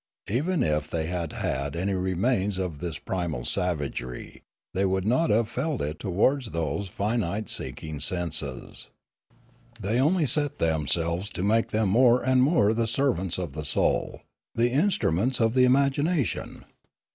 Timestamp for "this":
2.79-2.97